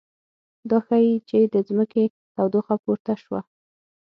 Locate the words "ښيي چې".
0.85-1.37